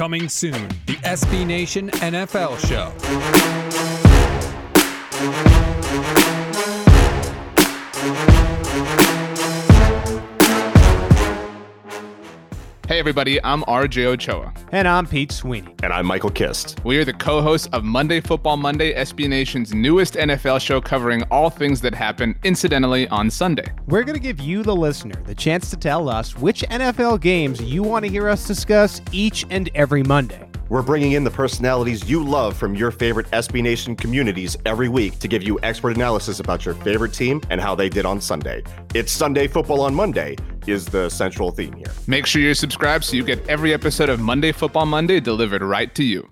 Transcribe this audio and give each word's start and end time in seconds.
Coming 0.00 0.30
soon, 0.30 0.66
the 0.86 0.94
SB 1.04 1.46
Nation 1.46 1.90
NFL 1.90 2.58
Show. 2.66 2.90
Hey, 12.90 12.98
everybody, 12.98 13.40
I'm 13.44 13.62
RJ 13.62 14.04
Ochoa. 14.06 14.52
And 14.72 14.88
I'm 14.88 15.06
Pete 15.06 15.30
Sweeney. 15.30 15.76
And 15.84 15.92
I'm 15.92 16.04
Michael 16.04 16.28
Kist. 16.28 16.80
We 16.84 16.98
are 16.98 17.04
the 17.04 17.12
co 17.12 17.40
hosts 17.40 17.68
of 17.72 17.84
Monday 17.84 18.20
Football 18.20 18.56
Monday, 18.56 18.92
SB 18.94 19.28
Nation's 19.28 19.72
newest 19.72 20.14
NFL 20.14 20.60
show 20.60 20.80
covering 20.80 21.22
all 21.30 21.50
things 21.50 21.80
that 21.82 21.94
happen 21.94 22.36
incidentally 22.42 23.06
on 23.10 23.30
Sunday. 23.30 23.70
We're 23.86 24.02
going 24.02 24.16
to 24.16 24.20
give 24.20 24.40
you, 24.40 24.64
the 24.64 24.74
listener, 24.74 25.14
the 25.24 25.36
chance 25.36 25.70
to 25.70 25.76
tell 25.76 26.08
us 26.08 26.36
which 26.36 26.62
NFL 26.62 27.20
games 27.20 27.62
you 27.62 27.84
want 27.84 28.06
to 28.06 28.10
hear 28.10 28.28
us 28.28 28.44
discuss 28.44 29.00
each 29.12 29.46
and 29.50 29.70
every 29.76 30.02
Monday. 30.02 30.50
We're 30.68 30.82
bringing 30.82 31.12
in 31.12 31.22
the 31.22 31.30
personalities 31.30 32.10
you 32.10 32.24
love 32.24 32.56
from 32.56 32.74
your 32.74 32.90
favorite 32.90 33.28
SB 33.30 33.62
Nation 33.62 33.94
communities 33.94 34.56
every 34.66 34.88
week 34.88 35.20
to 35.20 35.28
give 35.28 35.44
you 35.44 35.60
expert 35.62 35.96
analysis 35.96 36.40
about 36.40 36.64
your 36.64 36.74
favorite 36.74 37.12
team 37.12 37.40
and 37.50 37.60
how 37.60 37.76
they 37.76 37.88
did 37.88 38.04
on 38.04 38.20
Sunday. 38.20 38.64
It's 38.94 39.12
Sunday 39.12 39.46
Football 39.46 39.80
on 39.80 39.94
Monday 39.94 40.36
is 40.70 40.86
the 40.86 41.08
central 41.08 41.50
theme 41.50 41.72
here. 41.74 41.92
Make 42.06 42.26
sure 42.26 42.40
you're 42.42 42.54
subscribed 42.54 43.04
so 43.04 43.16
you 43.16 43.24
get 43.24 43.46
every 43.48 43.72
episode 43.72 44.08
of 44.08 44.20
Monday 44.20 44.52
Football 44.52 44.86
Monday 44.86 45.20
delivered 45.20 45.62
right 45.62 45.94
to 45.94 46.04
you. 46.04 46.30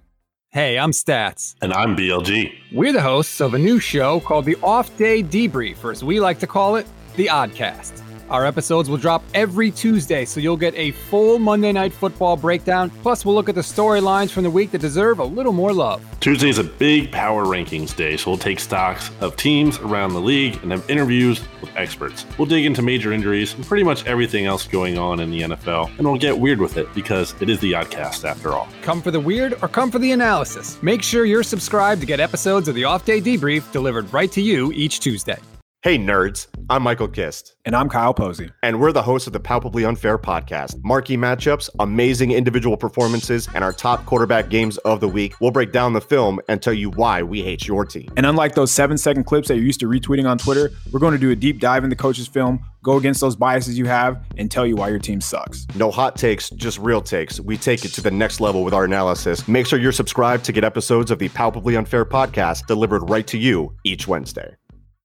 Hey, 0.50 0.78
I'm 0.78 0.92
Stats. 0.92 1.56
And 1.60 1.74
I'm 1.74 1.94
BLG. 1.94 2.54
We're 2.72 2.92
the 2.94 3.02
hosts 3.02 3.40
of 3.40 3.52
a 3.52 3.58
new 3.58 3.78
show 3.78 4.20
called 4.20 4.46
the 4.46 4.56
Off 4.62 4.96
Day 4.96 5.22
Debrief, 5.22 5.84
or 5.84 5.90
as 5.90 6.02
we 6.02 6.20
like 6.20 6.38
to 6.38 6.46
call 6.46 6.76
it, 6.76 6.86
the 7.16 7.26
Oddcast. 7.26 8.02
Our 8.30 8.44
episodes 8.44 8.90
will 8.90 8.98
drop 8.98 9.24
every 9.32 9.70
Tuesday, 9.70 10.26
so 10.26 10.38
you'll 10.38 10.58
get 10.58 10.74
a 10.74 10.90
full 10.90 11.38
Monday 11.38 11.72
Night 11.72 11.94
Football 11.94 12.36
breakdown. 12.36 12.90
Plus, 13.02 13.24
we'll 13.24 13.34
look 13.34 13.48
at 13.48 13.54
the 13.54 13.62
storylines 13.62 14.30
from 14.30 14.42
the 14.42 14.50
week 14.50 14.70
that 14.72 14.80
deserve 14.80 15.18
a 15.18 15.24
little 15.24 15.52
more 15.52 15.72
love. 15.72 16.04
Tuesday 16.20 16.50
is 16.50 16.58
a 16.58 16.64
big 16.64 17.10
power 17.10 17.46
rankings 17.46 17.96
day, 17.96 18.16
so 18.16 18.30
we'll 18.30 18.38
take 18.38 18.60
stocks 18.60 19.10
of 19.20 19.36
teams 19.36 19.78
around 19.78 20.12
the 20.12 20.20
league 20.20 20.58
and 20.62 20.72
have 20.72 20.88
interviews 20.90 21.40
with 21.60 21.70
experts. 21.76 22.26
We'll 22.36 22.46
dig 22.48 22.66
into 22.66 22.82
major 22.82 23.12
injuries 23.12 23.54
and 23.54 23.64
pretty 23.64 23.84
much 23.84 24.04
everything 24.04 24.44
else 24.44 24.66
going 24.66 24.98
on 24.98 25.20
in 25.20 25.30
the 25.30 25.42
NFL, 25.42 25.96
and 25.96 26.06
we'll 26.06 26.18
get 26.18 26.38
weird 26.38 26.60
with 26.60 26.76
it 26.76 26.92
because 26.94 27.34
it 27.40 27.48
is 27.48 27.58
the 27.60 27.72
Oddcast 27.72 28.28
after 28.28 28.52
all. 28.52 28.68
Come 28.82 29.00
for 29.00 29.10
the 29.10 29.20
weird 29.20 29.54
or 29.62 29.68
come 29.68 29.90
for 29.90 29.98
the 29.98 30.12
analysis. 30.12 30.82
Make 30.82 31.02
sure 31.02 31.24
you're 31.24 31.42
subscribed 31.42 32.02
to 32.02 32.06
get 32.06 32.20
episodes 32.20 32.68
of 32.68 32.74
the 32.74 32.84
Off 32.84 33.04
Day 33.04 33.20
Debrief 33.20 33.70
delivered 33.72 34.12
right 34.12 34.30
to 34.32 34.42
you 34.42 34.70
each 34.72 35.00
Tuesday. 35.00 35.38
Hey, 35.80 35.96
nerds. 35.96 36.48
I'm 36.68 36.82
Michael 36.82 37.06
Kist. 37.06 37.54
And 37.64 37.76
I'm 37.76 37.88
Kyle 37.88 38.12
Posey. 38.12 38.50
And 38.64 38.80
we're 38.80 38.90
the 38.90 39.02
hosts 39.02 39.28
of 39.28 39.32
the 39.32 39.38
Palpably 39.38 39.84
Unfair 39.84 40.18
podcast. 40.18 40.74
Marquee 40.82 41.16
matchups, 41.16 41.70
amazing 41.78 42.32
individual 42.32 42.76
performances, 42.76 43.48
and 43.54 43.62
our 43.62 43.72
top 43.72 44.04
quarterback 44.04 44.48
games 44.48 44.78
of 44.78 44.98
the 44.98 45.06
week. 45.06 45.40
We'll 45.40 45.52
break 45.52 45.70
down 45.70 45.92
the 45.92 46.00
film 46.00 46.40
and 46.48 46.60
tell 46.60 46.72
you 46.72 46.90
why 46.90 47.22
we 47.22 47.44
hate 47.44 47.68
your 47.68 47.84
team. 47.84 48.08
And 48.16 48.26
unlike 48.26 48.56
those 48.56 48.72
seven 48.72 48.98
second 48.98 49.22
clips 49.22 49.46
that 49.46 49.54
you're 49.54 49.64
used 49.66 49.78
to 49.78 49.86
retweeting 49.86 50.28
on 50.28 50.36
Twitter, 50.36 50.72
we're 50.90 50.98
going 50.98 51.12
to 51.12 51.18
do 51.18 51.30
a 51.30 51.36
deep 51.36 51.60
dive 51.60 51.84
in 51.84 51.90
the 51.90 51.96
coach's 51.96 52.26
film, 52.26 52.58
go 52.82 52.96
against 52.96 53.20
those 53.20 53.36
biases 53.36 53.78
you 53.78 53.86
have, 53.86 54.20
and 54.36 54.50
tell 54.50 54.66
you 54.66 54.74
why 54.74 54.88
your 54.88 54.98
team 54.98 55.20
sucks. 55.20 55.64
No 55.76 55.92
hot 55.92 56.16
takes, 56.16 56.50
just 56.50 56.80
real 56.80 57.00
takes. 57.00 57.38
We 57.38 57.56
take 57.56 57.84
it 57.84 57.92
to 57.92 58.00
the 58.00 58.10
next 58.10 58.40
level 58.40 58.64
with 58.64 58.74
our 58.74 58.84
analysis. 58.84 59.46
Make 59.46 59.68
sure 59.68 59.78
you're 59.78 59.92
subscribed 59.92 60.44
to 60.46 60.52
get 60.52 60.64
episodes 60.64 61.12
of 61.12 61.20
the 61.20 61.28
Palpably 61.28 61.76
Unfair 61.76 62.04
podcast 62.04 62.66
delivered 62.66 63.08
right 63.08 63.28
to 63.28 63.38
you 63.38 63.76
each 63.84 64.08
Wednesday. 64.08 64.56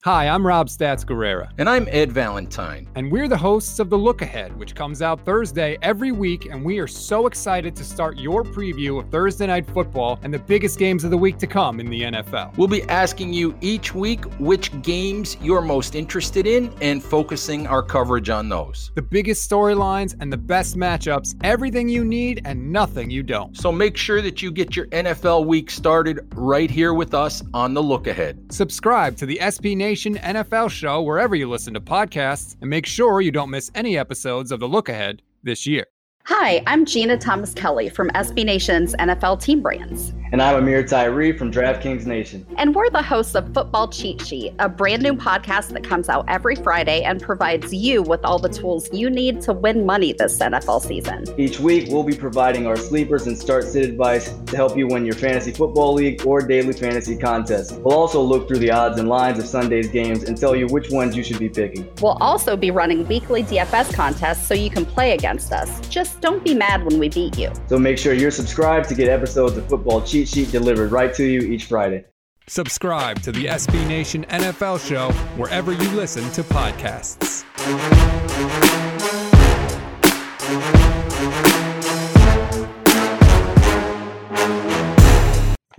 Hi, 0.05 0.27
I'm 0.27 0.45
Rob 0.45 0.67
Stats 0.67 1.05
Guerrera. 1.05 1.49
And 1.57 1.69
I'm 1.69 1.87
Ed 1.89 2.11
Valentine. 2.11 2.89
And 2.95 3.09
we're 3.09 3.29
the 3.29 3.37
hosts 3.37 3.79
of 3.79 3.89
The 3.89 3.97
Look 3.97 4.21
Ahead, 4.21 4.53
which 4.59 4.75
comes 4.75 5.01
out 5.01 5.23
Thursday 5.23 5.77
every 5.81 6.11
week. 6.11 6.47
And 6.47 6.65
we 6.65 6.77
are 6.79 6.87
so 6.87 7.25
excited 7.25 7.73
to 7.77 7.85
start 7.85 8.17
your 8.17 8.43
preview 8.43 8.99
of 8.99 9.09
Thursday 9.09 9.47
Night 9.47 9.65
Football 9.65 10.19
and 10.21 10.33
the 10.33 10.39
biggest 10.39 10.77
games 10.77 11.05
of 11.05 11.09
the 11.09 11.17
week 11.17 11.37
to 11.37 11.47
come 11.47 11.79
in 11.79 11.85
the 11.85 12.01
NFL. 12.01 12.57
We'll 12.57 12.67
be 12.67 12.83
asking 12.89 13.31
you 13.31 13.57
each 13.61 13.95
week 13.95 14.25
which 14.39 14.77
games 14.81 15.37
you're 15.39 15.61
most 15.61 15.95
interested 15.95 16.47
in 16.47 16.73
and 16.81 17.01
focusing 17.01 17.65
our 17.65 17.81
coverage 17.81 18.29
on 18.29 18.49
those. 18.49 18.91
The 18.95 19.01
biggest 19.01 19.49
storylines 19.49 20.17
and 20.19 20.33
the 20.33 20.37
best 20.37 20.75
matchups, 20.75 21.33
everything 21.45 21.87
you 21.87 22.03
need 22.03 22.41
and 22.43 22.73
nothing 22.73 23.09
you 23.09 23.23
don't. 23.23 23.55
So 23.55 23.71
make 23.71 23.95
sure 23.95 24.21
that 24.21 24.41
you 24.41 24.51
get 24.51 24.75
your 24.75 24.87
NFL 24.87 25.45
week 25.45 25.71
started 25.71 26.27
right 26.35 26.69
here 26.69 26.93
with 26.93 27.13
us 27.13 27.41
on 27.53 27.73
The 27.73 27.81
Look 27.81 28.07
Ahead. 28.07 28.51
Subscribe 28.51 29.15
to 29.15 29.25
the 29.25 29.37
SB 29.41 29.77
Nation 29.77 29.92
Nation 29.93 30.15
NFL 30.15 30.71
show 30.71 31.03
wherever 31.03 31.35
you 31.35 31.47
listen 31.47 31.75
to 31.75 31.79
podcasts, 31.79 32.55
and 32.61 32.67
make 32.67 32.87
sure 32.87 33.21
you 33.21 33.29
don't 33.29 33.51
miss 33.51 33.69
any 33.75 33.95
episodes 33.95 34.51
of 34.51 34.59
The 34.59 34.67
Look 34.67 34.89
Ahead 34.89 35.21
this 35.43 35.67
year. 35.67 35.85
Hi, 36.25 36.63
I'm 36.65 36.83
Jeanna 36.83 37.15
Thomas 37.15 37.53
Kelly 37.53 37.89
from 37.89 38.09
SB 38.15 38.43
Nation's 38.43 38.95
NFL 38.95 39.39
Team 39.39 39.61
Brands. 39.61 40.11
And 40.33 40.41
I'm 40.41 40.55
Ameer 40.55 40.81
Tyree 40.81 41.37
from 41.37 41.51
DraftKings 41.51 42.07
Nation. 42.07 42.43
And 42.57 42.73
we're 42.73 42.89
the 42.89 43.03
hosts 43.03 43.35
of 43.35 43.53
Football 43.53 43.87
Cheat 43.89 44.19
Sheet, 44.19 44.55
a 44.57 44.67
brand 44.67 45.03
new 45.03 45.13
podcast 45.13 45.67
that 45.73 45.83
comes 45.83 46.09
out 46.09 46.25
every 46.27 46.55
Friday 46.55 47.03
and 47.03 47.21
provides 47.21 47.71
you 47.71 48.01
with 48.01 48.25
all 48.25 48.39
the 48.39 48.49
tools 48.49 48.91
you 48.91 49.11
need 49.11 49.41
to 49.41 49.53
win 49.53 49.85
money 49.85 50.11
this 50.11 50.39
NFL 50.39 50.81
season. 50.81 51.25
Each 51.37 51.59
week, 51.59 51.89
we'll 51.89 52.01
be 52.01 52.15
providing 52.15 52.65
our 52.65 52.75
sleepers 52.75 53.27
and 53.27 53.37
start 53.37 53.65
sit 53.65 53.87
advice 53.87 54.33
to 54.47 54.55
help 54.55 54.75
you 54.75 54.87
win 54.87 55.05
your 55.05 55.13
fantasy 55.13 55.51
football 55.51 55.93
league 55.93 56.25
or 56.25 56.41
daily 56.41 56.73
fantasy 56.73 57.15
contest. 57.15 57.77
We'll 57.81 57.93
also 57.93 58.19
look 58.19 58.47
through 58.47 58.57
the 58.57 58.71
odds 58.71 58.97
and 58.97 59.07
lines 59.07 59.37
of 59.37 59.45
Sunday's 59.45 59.89
games 59.89 60.23
and 60.23 60.35
tell 60.35 60.55
you 60.55 60.65
which 60.65 60.89
ones 60.89 61.15
you 61.15 61.23
should 61.23 61.37
be 61.37 61.49
picking. 61.49 61.87
We'll 62.01 62.17
also 62.21 62.57
be 62.57 62.71
running 62.71 63.07
weekly 63.07 63.43
DFS 63.43 63.93
contests 63.93 64.47
so 64.47 64.55
you 64.55 64.71
can 64.71 64.83
play 64.83 65.11
against 65.11 65.51
us. 65.51 65.79
Just 65.89 66.21
don't 66.21 66.43
be 66.43 66.55
mad 66.55 66.83
when 66.85 66.97
we 66.97 67.09
beat 67.09 67.37
you. 67.37 67.51
So 67.67 67.77
make 67.77 67.99
sure 67.99 68.13
you're 68.15 68.31
subscribed 68.31 68.89
to 68.89 68.95
get 68.95 69.09
episodes 69.09 69.57
of 69.57 69.69
Football 69.69 70.01
Cheat 70.23 70.45
Sheet 70.45 70.51
delivered 70.51 70.93
right 70.93 71.13
to 71.15 71.25
you 71.25 71.41
each 71.41 71.65
Friday. 71.65 72.05
Subscribe 72.47 73.21
to 73.23 73.31
the 73.33 73.45
SB 73.45 73.85
Nation 73.89 74.23
NFL 74.29 74.79
show 74.87 75.11
wherever 75.35 75.73
you 75.73 75.89
listen 75.91 76.23
to 76.31 76.43
podcasts. 76.43 77.43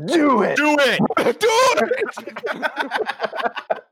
Do 0.06 0.42
it! 0.42 0.56
Do 0.56 0.76
it! 0.78 1.00
Do 1.40 1.48
it! 2.60 3.78